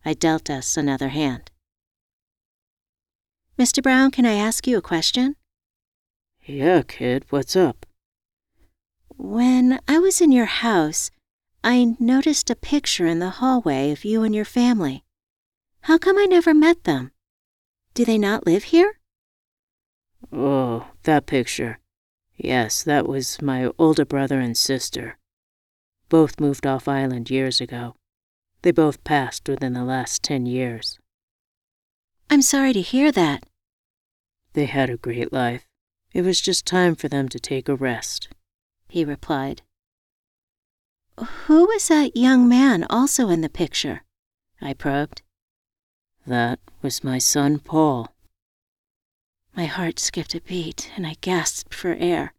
I 0.05 0.13
dealt 0.13 0.49
us 0.49 0.77
another 0.77 1.09
hand. 1.09 1.51
Mr. 3.57 3.81
Brown, 3.81 4.11
can 4.11 4.25
I 4.25 4.33
ask 4.33 4.67
you 4.67 4.77
a 4.77 4.81
question? 4.81 5.35
Yeah, 6.43 6.83
kid, 6.83 7.25
what's 7.29 7.55
up? 7.55 7.85
When 9.17 9.79
I 9.87 9.99
was 9.99 10.19
in 10.21 10.31
your 10.31 10.45
house, 10.45 11.11
I 11.63 11.95
noticed 11.99 12.49
a 12.49 12.55
picture 12.55 13.07
in 13.07 13.19
the 13.19 13.39
hallway 13.41 13.91
of 13.91 14.05
you 14.05 14.23
and 14.23 14.35
your 14.35 14.45
family. 14.45 15.04
How 15.85 15.99
come 15.99 16.17
I 16.17 16.25
never 16.25 16.51
met 16.55 16.83
them? 16.83 17.11
Do 17.93 18.05
they 18.05 18.17
not 18.17 18.47
live 18.47 18.63
here? 18.73 18.99
Oh, 20.33 20.87
that 21.03 21.27
picture. 21.27 21.77
Yes, 22.35 22.81
that 22.81 23.07
was 23.07 23.39
my 23.39 23.69
older 23.77 24.03
brother 24.03 24.39
and 24.39 24.57
sister. 24.57 25.19
Both 26.09 26.39
moved 26.39 26.65
off 26.65 26.87
island 26.87 27.29
years 27.29 27.61
ago. 27.61 27.97
They 28.63 28.71
both 28.71 29.03
passed 29.03 29.47
within 29.47 29.73
the 29.73 29.83
last 29.83 30.23
ten 30.23 30.47
years. 30.47 30.97
I'm 32.31 32.41
sorry 32.41 32.73
to 32.73 32.81
hear 32.81 33.11
that. 33.11 33.43
They 34.53 34.65
had 34.65 34.89
a 34.89 34.97
great 34.97 35.31
life. 35.31 35.67
It 36.13 36.23
was 36.23 36.41
just 36.41 36.65
time 36.65 36.95
for 36.95 37.09
them 37.09 37.29
to 37.29 37.39
take 37.39 37.69
a 37.69 37.75
rest, 37.75 38.29
he 38.87 39.05
replied. 39.05 39.61
Who 41.45 41.65
was 41.65 41.87
that 41.89 42.17
young 42.17 42.49
man 42.49 42.87
also 42.89 43.29
in 43.29 43.41
the 43.41 43.49
picture? 43.49 44.01
I 44.59 44.73
probed. 44.73 45.21
That 46.27 46.59
was 46.81 47.03
my 47.03 47.19
son 47.19 47.59
Paul. 47.59 48.13
My 49.55 49.65
heart 49.65 49.99
skipped 49.99 50.33
a 50.33 50.41
beat 50.41 50.91
and 50.95 51.05
I 51.05 51.15
gasped 51.21 51.73
for 51.73 51.93
air. 51.93 52.33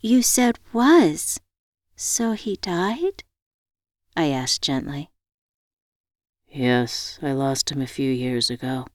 You 0.00 0.22
said 0.22 0.58
was. 0.72 1.40
So 1.96 2.32
he 2.32 2.56
died? 2.56 3.24
I 4.16 4.26
asked 4.28 4.62
gently. 4.62 5.10
Yes, 6.48 7.18
I 7.22 7.32
lost 7.32 7.70
him 7.70 7.80
a 7.80 7.86
few 7.86 8.10
years 8.10 8.50
ago. 8.50 8.86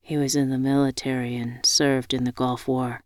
He 0.00 0.16
was 0.16 0.36
in 0.36 0.50
the 0.50 0.58
military 0.58 1.36
and 1.36 1.64
served 1.66 2.14
in 2.14 2.24
the 2.24 2.32
Gulf 2.32 2.68
War. 2.68 3.02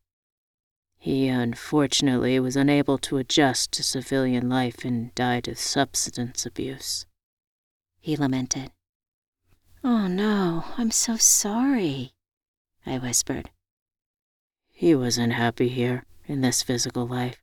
He 0.99 1.29
unfortunately 1.29 2.39
was 2.39 2.57
unable 2.57 2.99
to 2.99 3.17
adjust 3.17 3.73
to 3.73 3.83
civilian 3.83 4.49
life 4.49 4.85
and 4.85 5.15
died 5.15 5.49
of 5.49 5.59
substance 5.59 6.45
abuse. 6.45 7.07
He 8.01 8.17
lamented. 8.17 8.71
Oh 9.83 10.07
no, 10.09 10.65
I'm 10.77 10.91
so 10.91 11.17
sorry, 11.17 12.13
I 12.85 12.99
whispered. 12.99 13.51
He 14.69 14.95
wasn't 14.95 15.33
happy 15.33 15.69
here, 15.69 16.05
in 16.27 16.43
this 16.43 16.63
physical 16.63 17.07
life. 17.07 17.43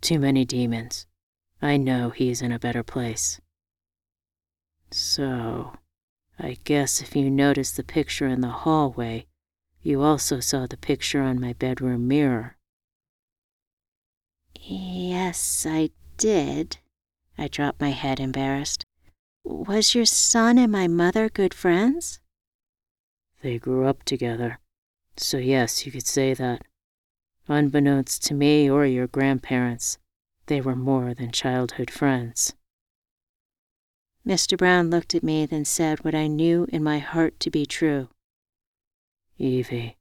Too 0.00 0.18
many 0.18 0.44
demons. 0.44 1.06
I 1.60 1.76
know 1.76 2.10
he's 2.10 2.42
in 2.42 2.52
a 2.52 2.58
better 2.58 2.84
place. 2.84 3.40
So, 4.90 5.76
I 6.38 6.58
guess 6.62 7.02
if 7.02 7.16
you 7.16 7.28
noticed 7.28 7.76
the 7.76 7.82
picture 7.82 8.28
in 8.28 8.40
the 8.40 8.48
hallway, 8.48 9.26
you 9.82 10.02
also 10.02 10.38
saw 10.38 10.66
the 10.66 10.76
picture 10.76 11.22
on 11.22 11.40
my 11.40 11.52
bedroom 11.52 12.06
mirror. 12.06 12.56
Yes, 14.54 15.66
I 15.68 15.90
did. 16.16 16.78
I 17.36 17.48
dropped 17.48 17.80
my 17.80 17.90
head, 17.90 18.20
embarrassed. 18.20 18.84
Was 19.50 19.94
your 19.94 20.04
son 20.04 20.58
and 20.58 20.70
my 20.70 20.88
mother 20.88 21.30
good 21.30 21.54
friends? 21.54 22.20
They 23.40 23.58
grew 23.58 23.86
up 23.86 24.02
together, 24.02 24.58
so 25.16 25.38
yes, 25.38 25.86
you 25.86 25.90
could 25.90 26.06
say 26.06 26.34
that. 26.34 26.66
Unbeknownst 27.48 28.22
to 28.26 28.34
me 28.34 28.68
or 28.68 28.84
your 28.84 29.06
grandparents, 29.06 29.96
they 30.48 30.60
were 30.60 30.76
more 30.76 31.14
than 31.14 31.32
childhood 31.32 31.90
friends. 31.90 32.52
Mr. 34.26 34.58
Brown 34.58 34.90
looked 34.90 35.14
at 35.14 35.22
me, 35.22 35.46
then 35.46 35.64
said 35.64 36.04
what 36.04 36.14
I 36.14 36.26
knew 36.26 36.66
in 36.68 36.84
my 36.84 36.98
heart 36.98 37.40
to 37.40 37.50
be 37.50 37.64
true. 37.64 38.10
Evie, 39.38 39.96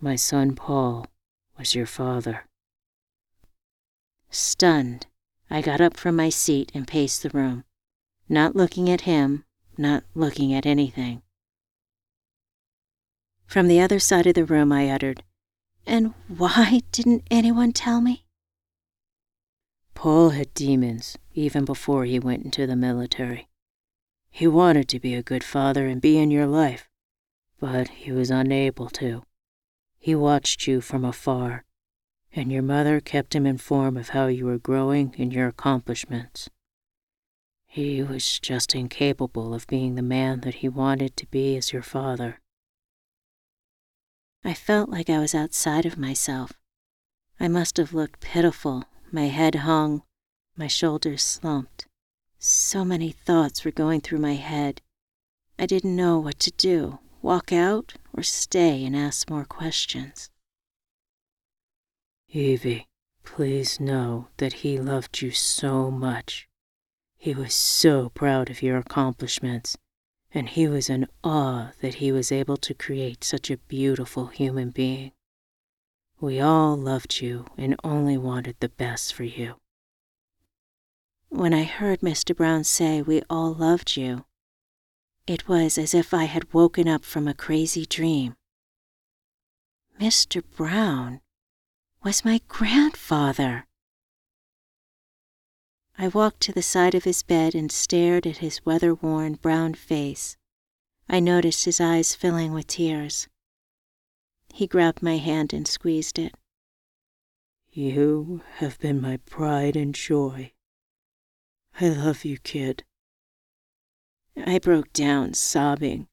my 0.00 0.16
son 0.16 0.56
Paul 0.56 1.06
was 1.58 1.74
your 1.74 1.84
father. 1.84 2.46
Stunned, 4.30 5.06
I 5.50 5.60
got 5.60 5.82
up 5.82 5.94
from 5.94 6.16
my 6.16 6.30
seat 6.30 6.72
and 6.72 6.88
paced 6.88 7.22
the 7.22 7.28
room, 7.30 7.64
not 8.28 8.54
looking 8.54 8.90
at 8.90 9.02
him, 9.02 9.44
not 9.76 10.04
looking 10.14 10.52
at 10.52 10.66
anything. 10.66 11.22
From 13.46 13.68
the 13.68 13.80
other 13.80 13.98
side 13.98 14.26
of 14.26 14.34
the 14.34 14.44
room, 14.44 14.72
I 14.72 14.90
uttered, 14.90 15.22
And 15.86 16.12
why 16.28 16.82
didn't 16.92 17.24
anyone 17.30 17.72
tell 17.72 18.00
me? 18.00 18.26
Paul 19.94 20.30
had 20.30 20.52
demons 20.54 21.16
even 21.32 21.64
before 21.64 22.04
he 22.04 22.18
went 22.18 22.44
into 22.44 22.66
the 22.66 22.76
military. 22.76 23.48
He 24.30 24.46
wanted 24.46 24.88
to 24.90 25.00
be 25.00 25.14
a 25.14 25.22
good 25.22 25.42
father 25.42 25.86
and 25.86 26.00
be 26.00 26.18
in 26.18 26.30
your 26.30 26.46
life, 26.46 26.88
but 27.58 27.88
he 27.88 28.12
was 28.12 28.30
unable 28.30 28.90
to. 28.90 29.24
He 29.98 30.14
watched 30.14 30.66
you 30.66 30.80
from 30.80 31.04
afar, 31.04 31.64
and 32.32 32.52
your 32.52 32.62
mother 32.62 33.00
kept 33.00 33.34
him 33.34 33.46
informed 33.46 33.96
of 33.96 34.10
how 34.10 34.26
you 34.26 34.44
were 34.44 34.58
growing 34.58 35.14
in 35.16 35.30
your 35.30 35.48
accomplishments. 35.48 36.48
He 37.78 38.02
was 38.02 38.40
just 38.40 38.74
incapable 38.74 39.54
of 39.54 39.68
being 39.68 39.94
the 39.94 40.02
man 40.02 40.40
that 40.40 40.56
he 40.56 40.68
wanted 40.68 41.16
to 41.16 41.26
be 41.26 41.56
as 41.56 41.72
your 41.72 41.84
father. 41.84 42.40
I 44.42 44.52
felt 44.52 44.88
like 44.88 45.08
I 45.08 45.20
was 45.20 45.32
outside 45.32 45.86
of 45.86 45.96
myself. 45.96 46.54
I 47.38 47.46
must 47.46 47.76
have 47.76 47.94
looked 47.94 48.18
pitiful, 48.18 48.86
my 49.12 49.26
head 49.26 49.54
hung, 49.54 50.02
my 50.56 50.66
shoulders 50.66 51.22
slumped. 51.22 51.86
So 52.40 52.84
many 52.84 53.12
thoughts 53.12 53.64
were 53.64 53.70
going 53.70 54.00
through 54.00 54.18
my 54.18 54.34
head. 54.34 54.82
I 55.56 55.66
didn't 55.66 55.94
know 55.94 56.18
what 56.18 56.40
to 56.40 56.50
do 56.50 56.98
walk 57.22 57.52
out 57.52 57.94
or 58.12 58.24
stay 58.24 58.84
and 58.84 58.96
ask 58.96 59.30
more 59.30 59.44
questions. 59.44 60.30
Evie, 62.28 62.88
please 63.22 63.78
know 63.78 64.26
that 64.38 64.64
he 64.64 64.80
loved 64.80 65.22
you 65.22 65.30
so 65.30 65.92
much. 65.92 66.47
He 67.18 67.34
was 67.34 67.52
so 67.52 68.10
proud 68.10 68.48
of 68.48 68.62
your 68.62 68.78
accomplishments, 68.78 69.76
and 70.32 70.48
he 70.48 70.68
was 70.68 70.88
in 70.88 71.08
awe 71.24 71.72
that 71.80 71.96
he 71.96 72.12
was 72.12 72.30
able 72.30 72.56
to 72.58 72.74
create 72.74 73.24
such 73.24 73.50
a 73.50 73.58
beautiful 73.58 74.28
human 74.28 74.70
being. 74.70 75.10
We 76.20 76.40
all 76.40 76.76
loved 76.76 77.20
you 77.20 77.46
and 77.56 77.76
only 77.82 78.16
wanted 78.16 78.56
the 78.60 78.68
best 78.68 79.12
for 79.12 79.24
you. 79.24 79.56
When 81.28 81.52
I 81.52 81.64
heard 81.64 82.00
Mr. 82.00 82.36
Brown 82.36 82.64
say 82.64 83.02
we 83.02 83.22
all 83.28 83.52
loved 83.52 83.96
you, 83.96 84.24
it 85.26 85.46
was 85.48 85.76
as 85.76 85.94
if 85.94 86.14
I 86.14 86.24
had 86.24 86.54
woken 86.54 86.88
up 86.88 87.04
from 87.04 87.28
a 87.28 87.34
crazy 87.34 87.84
dream. 87.84 88.34
Mr. 90.00 90.42
Brown 90.56 91.20
was 92.02 92.24
my 92.24 92.40
grandfather. 92.48 93.67
I 96.00 96.06
walked 96.06 96.40
to 96.42 96.52
the 96.52 96.62
side 96.62 96.94
of 96.94 97.02
his 97.02 97.24
bed 97.24 97.56
and 97.56 97.72
stared 97.72 98.24
at 98.24 98.36
his 98.36 98.64
weather 98.64 98.94
worn 98.94 99.34
brown 99.34 99.74
face. 99.74 100.36
I 101.08 101.18
noticed 101.18 101.64
his 101.64 101.80
eyes 101.80 102.14
filling 102.14 102.52
with 102.52 102.68
tears. 102.68 103.26
He 104.54 104.68
grabbed 104.68 105.02
my 105.02 105.16
hand 105.16 105.52
and 105.52 105.66
squeezed 105.66 106.16
it. 106.16 106.36
You 107.72 108.42
have 108.58 108.78
been 108.78 109.00
my 109.00 109.16
pride 109.16 109.74
and 109.74 109.92
joy. 109.92 110.52
I 111.80 111.88
love 111.88 112.24
you, 112.24 112.38
kid. 112.38 112.84
I 114.36 114.60
broke 114.60 114.92
down, 114.92 115.34
sobbing. 115.34 116.06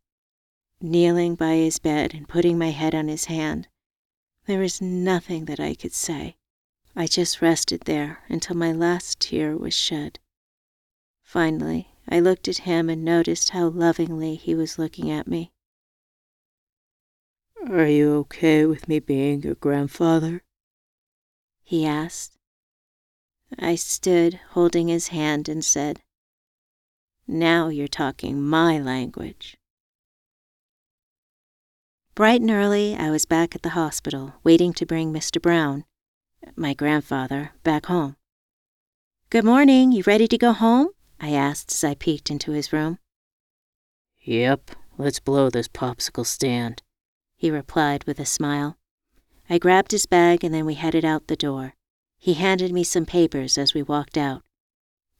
Kneeling 0.82 1.36
by 1.36 1.58
his 1.58 1.78
bed 1.78 2.16
and 2.16 2.28
putting 2.28 2.58
my 2.58 2.72
head 2.72 2.96
on 2.96 3.08
his 3.08 3.26
hand, 3.26 3.68
there 4.48 4.60
was 4.60 4.82
nothing 4.82 5.46
that 5.46 5.60
I 5.60 5.76
could 5.76 5.94
say. 5.94 6.38
I 6.98 7.08
just 7.08 7.42
rested 7.42 7.82
there 7.82 8.24
until 8.30 8.56
my 8.56 8.72
last 8.72 9.20
tear 9.20 9.58
was 9.58 9.74
shed. 9.74 10.20
Finally, 11.22 11.90
I 12.08 12.22
looked 12.22 12.48
at 12.48 12.60
him 12.60 12.90
and 12.90 13.04
noticed 13.04 13.50
how 13.50 13.68
lovingly 13.68 14.36
he 14.36 14.56
was 14.56 14.80
looking 14.80 15.12
at 15.12 15.28
me. 15.28 15.52
Are 17.68 17.88
you 17.88 18.16
okay 18.18 18.66
with 18.66 18.88
me 18.88 19.00
being 19.00 19.42
your 19.42 19.56
grandfather? 19.56 20.44
He 21.64 21.86
asked. 21.86 22.38
I 23.60 23.76
stood 23.76 24.40
holding 24.52 24.88
his 24.88 25.10
hand 25.10 25.50
and 25.50 25.66
said, 25.66 26.02
Now 27.28 27.68
you're 27.68 27.88
talking 27.88 28.42
my 28.42 28.80
language. 28.80 29.58
Bright 32.14 32.40
and 32.40 32.52
early, 32.52 32.96
I 32.96 33.10
was 33.10 33.26
back 33.26 33.56
at 33.56 33.64
the 33.64 33.70
hospital, 33.70 34.36
waiting 34.44 34.72
to 34.74 34.86
bring 34.86 35.12
Mr. 35.12 35.42
Brown, 35.42 35.84
my 36.56 36.74
grandfather, 36.74 37.52
back 37.64 37.88
home. 37.88 38.16
Good 39.30 39.46
morning, 39.46 39.92
you 39.92 40.04
ready 40.06 40.28
to 40.28 40.38
go 40.38 40.54
home? 40.54 40.90
I 41.20 41.32
asked 41.32 41.72
as 41.72 41.84
I 41.84 41.96
peeked 41.96 42.30
into 42.30 42.52
his 42.52 42.72
room. 42.72 43.00
Yep, 44.22 44.72
let's 44.98 45.20
blow 45.20 45.50
this 45.50 45.68
popsicle 45.68 46.26
stand, 46.26 46.82
he 47.38 47.52
replied 47.52 48.04
with 48.06 48.20
a 48.20 48.26
smile. 48.26 48.78
I 49.50 49.58
grabbed 49.58 49.92
his 49.92 50.06
bag 50.06 50.44
and 50.44 50.54
then 50.54 50.66
we 50.66 50.74
headed 50.76 51.06
out 51.06 51.28
the 51.28 51.36
door. 51.36 51.74
He 52.18 52.34
handed 52.34 52.72
me 52.72 52.84
some 52.84 53.06
papers 53.06 53.58
as 53.58 53.74
we 53.74 53.84
walked 53.84 54.18
out 54.18 54.42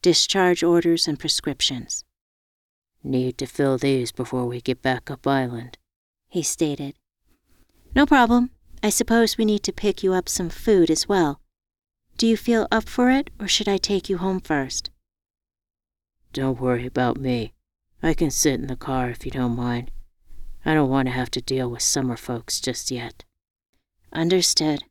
discharge 0.02 0.62
orders 0.62 1.08
and 1.08 1.18
prescriptions. 1.18 2.04
Need 3.02 3.38
to 3.38 3.46
fill 3.46 3.76
these 3.76 4.12
before 4.12 4.46
we 4.46 4.60
get 4.60 4.82
back 4.82 5.10
up 5.10 5.26
island, 5.26 5.78
he 6.28 6.42
stated. 6.42 6.94
No 7.94 8.06
problem. 8.06 8.50
I 8.82 8.90
suppose 8.90 9.36
we 9.36 9.44
need 9.44 9.62
to 9.64 9.72
pick 9.72 10.02
you 10.02 10.12
up 10.12 10.28
some 10.28 10.48
food 10.48 10.90
as 10.90 11.08
well. 11.08 11.40
Do 12.18 12.26
you 12.26 12.36
feel 12.36 12.66
up 12.70 12.88
for 12.88 13.10
it, 13.10 13.30
or 13.40 13.48
should 13.48 13.68
I 13.68 13.76
take 13.76 14.08
you 14.08 14.18
home 14.18 14.40
first? 14.40 14.90
Don't 16.32 16.60
worry 16.60 16.86
about 16.86 17.18
me. 17.18 17.52
I 18.02 18.14
can 18.14 18.30
sit 18.30 18.54
in 18.54 18.66
the 18.66 18.76
car 18.76 19.10
if 19.10 19.24
you 19.24 19.30
don't 19.30 19.56
mind. 19.56 19.90
I 20.64 20.74
don't 20.74 20.90
want 20.90 21.06
to 21.08 21.12
have 21.12 21.30
to 21.32 21.40
deal 21.40 21.70
with 21.70 21.82
summer 21.82 22.16
folks 22.16 22.60
just 22.60 22.90
yet. 22.90 23.24
Understood. 24.12 24.84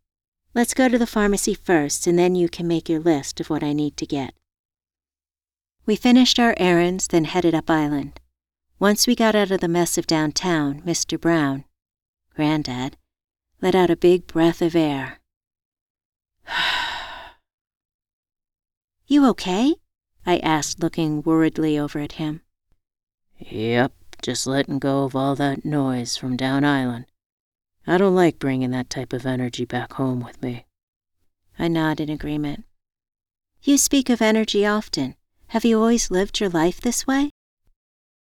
Let's 0.54 0.74
go 0.74 0.88
to 0.88 0.98
the 0.98 1.08
pharmacy 1.08 1.54
first, 1.54 2.08
and 2.08 2.18
then 2.18 2.36
you 2.36 2.48
can 2.48 2.68
make 2.68 2.88
your 2.88 3.00
list 3.00 3.40
of 3.40 3.50
what 3.50 3.64
I 3.64 3.74
need 3.74 3.98
to 3.98 4.06
get. 4.06 4.34
We 5.86 5.96
finished 5.96 6.40
our 6.40 6.56
errands, 6.58 7.08
then 7.08 7.26
headed 7.26 7.54
up 7.54 7.70
island. 7.70 8.20
Once 8.80 9.06
we 9.06 9.16
got 9.16 9.36
out 9.36 9.52
of 9.52 9.62
the 9.62 9.68
mess 9.68 9.98
of 9.98 10.08
downtown, 10.08 10.82
Mr. 10.82 11.20
Brown, 11.20 11.66
Granddad, 12.36 12.98
let 13.62 13.76
out 13.76 13.90
a 13.90 13.96
big 13.96 14.28
breath 14.28 14.62
of 14.62 14.76
air. 14.76 15.20
you 19.08 19.26
okay? 19.28 19.76
I 20.26 20.38
asked, 20.40 20.82
looking 20.82 21.22
worriedly 21.22 21.78
over 21.78 22.00
at 22.00 22.14
him. 22.14 22.42
Yep, 23.38 23.94
just 24.22 24.48
letting 24.48 24.80
go 24.80 25.04
of 25.04 25.16
all 25.16 25.36
that 25.36 25.66
noise 25.66 26.18
from 26.18 26.36
down 26.38 26.64
island. 26.64 27.06
I 27.86 27.98
don't 27.98 28.16
like 28.16 28.40
bringing 28.40 28.72
that 28.72 28.90
type 28.90 29.14
of 29.14 29.26
energy 29.26 29.66
back 29.66 29.94
home 29.94 30.22
with 30.22 30.42
me. 30.42 30.66
I 31.60 31.68
nod 31.68 32.00
in 32.00 32.10
agreement. 32.10 32.66
You 33.62 33.78
speak 33.78 34.10
of 34.10 34.22
energy 34.22 34.66
often. 34.66 35.16
Have 35.48 35.66
you 35.66 35.80
always 35.80 36.12
lived 36.12 36.40
your 36.40 36.50
life 36.50 36.82
this 36.82 37.06
way? 37.06 37.30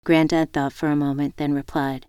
Granddad 0.04 0.54
thought 0.54 0.74
for 0.74 0.90
a 0.90 0.96
moment, 0.96 1.38
then 1.38 1.54
replied, 1.54 2.08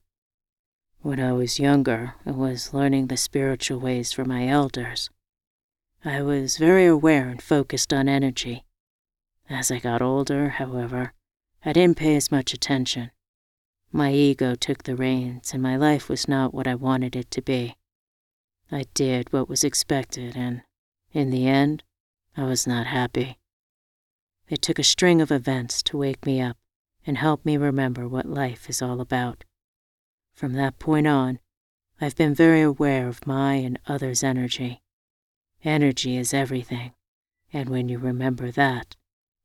When 1.02 1.18
I 1.18 1.32
was 1.32 1.58
younger, 1.58 2.16
I 2.26 2.32
was 2.32 2.74
learning 2.74 3.06
the 3.06 3.16
spiritual 3.16 3.80
ways 3.80 4.12
from 4.12 4.28
my 4.28 4.46
elders. 4.46 5.08
I 6.04 6.20
was 6.20 6.58
very 6.58 6.84
aware 6.84 7.28
and 7.28 7.40
focused 7.40 7.94
on 7.94 8.06
energy. 8.06 8.66
As 9.48 9.70
I 9.70 9.78
got 9.78 10.02
older, 10.02 10.50
however, 10.50 11.14
I 11.64 11.72
didn't 11.72 11.96
pay 11.96 12.16
as 12.16 12.30
much 12.30 12.52
attention. 12.52 13.12
My 13.90 14.12
ego 14.12 14.54
took 14.54 14.82
the 14.82 14.94
reins, 14.94 15.54
and 15.54 15.62
my 15.62 15.74
life 15.74 16.10
was 16.10 16.28
not 16.28 16.52
what 16.52 16.66
I 16.66 16.74
wanted 16.74 17.16
it 17.16 17.30
to 17.30 17.40
be. 17.40 17.76
I 18.70 18.84
did 18.92 19.32
what 19.32 19.48
was 19.48 19.64
expected, 19.64 20.36
and 20.36 20.60
in 21.12 21.30
the 21.30 21.48
end, 21.48 21.82
I 22.36 22.44
was 22.44 22.66
not 22.66 22.86
happy. 22.86 23.38
It 24.50 24.60
took 24.60 24.78
a 24.78 24.84
string 24.84 25.22
of 25.22 25.32
events 25.32 25.82
to 25.84 25.96
wake 25.96 26.26
me 26.26 26.42
up 26.42 26.58
and 27.06 27.16
help 27.16 27.46
me 27.46 27.56
remember 27.56 28.06
what 28.06 28.26
life 28.26 28.68
is 28.68 28.82
all 28.82 29.00
about. 29.00 29.44
From 30.40 30.54
that 30.54 30.78
point 30.78 31.06
on, 31.06 31.38
I've 32.00 32.16
been 32.16 32.34
very 32.34 32.62
aware 32.62 33.06
of 33.06 33.26
my 33.26 33.56
and 33.56 33.78
others' 33.86 34.24
energy. 34.24 34.80
Energy 35.62 36.16
is 36.16 36.32
everything, 36.32 36.94
and 37.52 37.68
when 37.68 37.90
you 37.90 37.98
remember 37.98 38.50
that, 38.50 38.96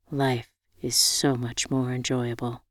life 0.10 0.50
is 0.82 0.96
so 0.96 1.36
much 1.36 1.70
more 1.70 1.92
enjoyable. 1.92 2.64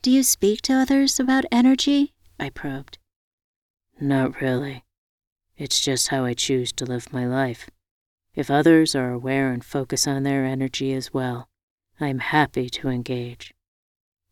Do 0.00 0.10
you 0.10 0.22
speak 0.22 0.62
to 0.62 0.72
others 0.72 1.20
about 1.20 1.44
energy? 1.52 2.14
I 2.40 2.48
probed. 2.48 2.96
Not 4.00 4.40
really. 4.40 4.86
It's 5.58 5.82
just 5.82 6.08
how 6.08 6.24
I 6.24 6.32
choose 6.32 6.72
to 6.72 6.86
live 6.86 7.12
my 7.12 7.26
life. 7.26 7.68
If 8.34 8.50
others 8.50 8.94
are 8.94 9.12
aware 9.12 9.52
and 9.52 9.62
focus 9.62 10.06
on 10.06 10.22
their 10.22 10.46
energy 10.46 10.94
as 10.94 11.12
well, 11.12 11.50
I 12.00 12.08
am 12.08 12.20
happy 12.20 12.70
to 12.70 12.88
engage. 12.88 13.52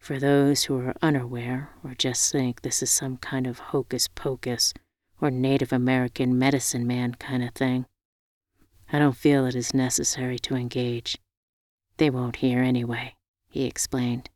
For 0.04 0.18
those 0.18 0.64
who 0.64 0.76
are 0.80 0.94
unaware 1.00 1.70
or 1.82 1.94
just 1.94 2.30
think 2.30 2.60
this 2.60 2.82
is 2.82 2.90
some 2.90 3.16
kind 3.16 3.46
of 3.46 3.58
hocus 3.58 4.06
pocus 4.06 4.74
or 5.18 5.30
Native 5.30 5.72
American 5.72 6.38
medicine 6.38 6.86
man 6.86 7.14
kind 7.14 7.42
of 7.42 7.54
thing, 7.54 7.86
I 8.92 8.98
don't 8.98 9.16
feel 9.16 9.46
it 9.46 9.54
is 9.54 9.72
necessary 9.72 10.38
to 10.40 10.56
engage. 10.56 11.16
They 11.96 12.10
won't 12.10 12.36
hear 12.36 12.60
anyway, 12.60 13.14
he 13.48 13.64
explained. 13.64 14.28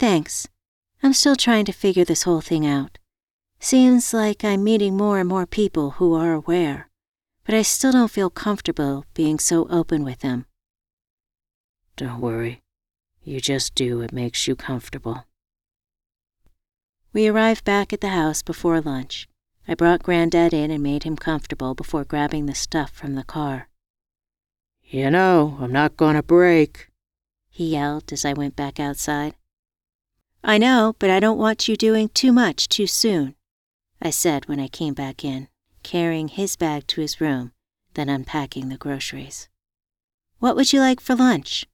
Thanks. 0.00 0.48
I'm 1.00 1.12
still 1.12 1.36
trying 1.36 1.66
to 1.66 1.72
figure 1.72 2.04
this 2.04 2.24
whole 2.24 2.40
thing 2.40 2.66
out. 2.66 2.98
Seems 3.60 4.12
like 4.12 4.44
I'm 4.44 4.64
meeting 4.64 4.96
more 4.96 5.20
and 5.20 5.28
more 5.28 5.46
people 5.46 5.92
who 5.92 6.12
are 6.14 6.32
aware, 6.32 6.90
but 7.44 7.54
I 7.54 7.62
still 7.62 7.92
don't 7.92 8.10
feel 8.10 8.30
comfortable 8.30 9.04
being 9.14 9.38
so 9.38 9.68
open 9.68 10.02
with 10.02 10.18
them. 10.22 10.46
Don't 11.94 12.20
worry. 12.20 12.62
You 13.24 13.40
just 13.40 13.74
do 13.74 13.98
what 13.98 14.12
makes 14.12 14.48
you 14.48 14.56
comfortable. 14.56 15.26
We 17.12 17.28
arrived 17.28 17.64
back 17.64 17.92
at 17.92 18.00
the 18.00 18.08
house 18.08 18.42
before 18.42 18.80
lunch. 18.80 19.28
I 19.68 19.74
brought 19.74 20.02
Granddad 20.02 20.52
in 20.52 20.70
and 20.70 20.82
made 20.82 21.04
him 21.04 21.16
comfortable 21.16 21.74
before 21.74 22.04
grabbing 22.04 22.46
the 22.46 22.54
stuff 22.54 22.90
from 22.90 23.14
the 23.14 23.22
car. 23.22 23.68
You 24.82 25.10
know, 25.10 25.56
I'm 25.60 25.72
not 25.72 25.96
going 25.96 26.16
to 26.16 26.22
break, 26.22 26.88
he 27.48 27.70
yelled 27.70 28.12
as 28.12 28.24
I 28.24 28.32
went 28.32 28.56
back 28.56 28.80
outside. 28.80 29.34
I 30.42 30.58
know, 30.58 30.96
but 30.98 31.10
I 31.10 31.20
don't 31.20 31.38
want 31.38 31.68
you 31.68 31.76
doing 31.76 32.08
too 32.08 32.32
much 32.32 32.68
too 32.68 32.86
soon, 32.86 33.36
I 34.00 34.10
said 34.10 34.48
when 34.48 34.58
I 34.58 34.66
came 34.66 34.94
back 34.94 35.24
in, 35.24 35.48
carrying 35.84 36.28
his 36.28 36.56
bag 36.56 36.88
to 36.88 37.00
his 37.00 37.20
room, 37.20 37.52
then 37.94 38.08
unpacking 38.08 38.68
the 38.68 38.76
groceries. 38.76 39.48
What 40.40 40.56
would 40.56 40.72
you 40.72 40.80
like 40.80 41.00
for 41.00 41.14
lunch? 41.14 41.66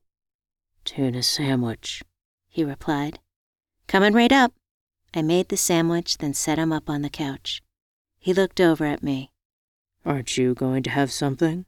Tuna 0.88 1.22
sandwich, 1.22 2.02
he 2.48 2.64
replied. 2.64 3.18
Coming 3.86 4.14
right 4.14 4.32
up. 4.32 4.54
I 5.12 5.20
made 5.20 5.50
the 5.50 5.56
sandwich, 5.58 6.16
then 6.16 6.32
set 6.32 6.58
him 6.58 6.72
up 6.72 6.88
on 6.88 7.02
the 7.02 7.10
couch. 7.10 7.62
He 8.18 8.32
looked 8.32 8.58
over 8.58 8.86
at 8.86 9.02
me. 9.02 9.30
Aren't 10.06 10.38
you 10.38 10.54
going 10.54 10.82
to 10.84 10.90
have 10.90 11.12
something? 11.12 11.66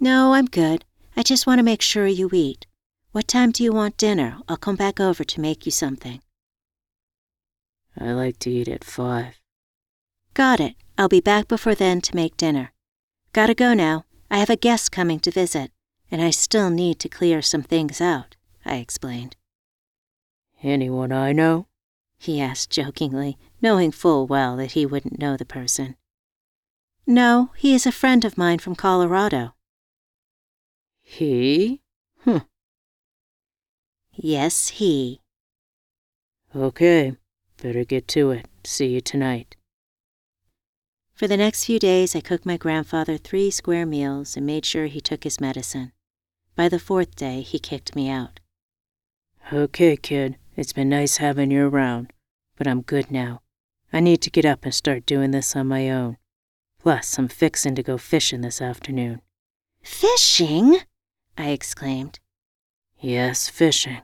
No, 0.00 0.34
I'm 0.34 0.46
good. 0.46 0.84
I 1.16 1.22
just 1.22 1.46
want 1.46 1.60
to 1.60 1.62
make 1.62 1.80
sure 1.80 2.08
you 2.08 2.28
eat. 2.32 2.66
What 3.12 3.28
time 3.28 3.52
do 3.52 3.62
you 3.62 3.72
want 3.72 3.96
dinner? 3.96 4.38
I'll 4.48 4.56
come 4.56 4.74
back 4.74 4.98
over 4.98 5.22
to 5.22 5.40
make 5.40 5.64
you 5.64 5.70
something. 5.70 6.20
I 7.96 8.10
like 8.10 8.40
to 8.40 8.50
eat 8.50 8.66
at 8.66 8.82
five. 8.82 9.38
Got 10.34 10.58
it. 10.58 10.74
I'll 10.98 11.08
be 11.08 11.20
back 11.20 11.46
before 11.46 11.76
then 11.76 12.00
to 12.00 12.16
make 12.16 12.36
dinner. 12.36 12.72
Gotta 13.32 13.54
go 13.54 13.74
now. 13.74 14.06
I 14.28 14.38
have 14.38 14.50
a 14.50 14.56
guest 14.56 14.90
coming 14.90 15.20
to 15.20 15.30
visit, 15.30 15.70
and 16.10 16.22
I 16.22 16.30
still 16.30 16.70
need 16.70 16.98
to 17.00 17.08
clear 17.08 17.42
some 17.42 17.62
things 17.62 18.00
out, 18.00 18.36
I 18.64 18.76
explained. 18.76 19.36
Anyone 20.62 21.12
I 21.12 21.32
know? 21.32 21.66
He 22.18 22.40
asked 22.40 22.70
jokingly, 22.70 23.38
knowing 23.62 23.92
full 23.92 24.26
well 24.26 24.56
that 24.56 24.72
he 24.72 24.84
wouldn't 24.84 25.18
know 25.18 25.36
the 25.36 25.44
person. 25.44 25.96
No, 27.06 27.50
he 27.56 27.74
is 27.74 27.86
a 27.86 27.92
friend 27.92 28.24
of 28.24 28.36
mine 28.36 28.58
from 28.58 28.74
Colorado. 28.74 29.54
He? 31.00 31.80
Huh. 32.24 32.40
Yes, 34.12 34.68
he. 34.68 35.20
Okay, 36.54 37.16
better 37.62 37.84
get 37.84 38.08
to 38.08 38.30
it. 38.32 38.46
See 38.64 38.88
you 38.88 39.00
tonight. 39.00 39.54
For 41.14 41.26
the 41.26 41.36
next 41.36 41.64
few 41.64 41.78
days, 41.78 42.14
I 42.14 42.20
cooked 42.20 42.46
my 42.46 42.56
grandfather 42.56 43.16
three 43.16 43.50
square 43.50 43.86
meals 43.86 44.36
and 44.36 44.44
made 44.44 44.64
sure 44.64 44.86
he 44.86 45.00
took 45.00 45.24
his 45.24 45.40
medicine. 45.40 45.92
By 46.58 46.68
the 46.68 46.80
fourth 46.80 47.14
day, 47.14 47.42
he 47.42 47.60
kicked 47.60 47.94
me 47.94 48.10
out. 48.10 48.40
Okay, 49.52 49.96
kid, 49.96 50.38
it's 50.56 50.72
been 50.72 50.88
nice 50.88 51.18
having 51.18 51.52
you 51.52 51.68
around, 51.68 52.12
but 52.56 52.66
I'm 52.66 52.82
good 52.82 53.12
now. 53.12 53.42
I 53.92 54.00
need 54.00 54.20
to 54.22 54.30
get 54.30 54.44
up 54.44 54.64
and 54.64 54.74
start 54.74 55.06
doing 55.06 55.30
this 55.30 55.54
on 55.54 55.68
my 55.68 55.88
own. 55.88 56.16
Plus, 56.80 57.16
I'm 57.16 57.28
fixing 57.28 57.76
to 57.76 57.84
go 57.84 57.96
fishing 57.96 58.40
this 58.40 58.60
afternoon. 58.60 59.20
Fishing? 59.84 60.80
I 61.36 61.50
exclaimed. 61.50 62.18
Yes, 62.98 63.48
fishing. 63.48 64.02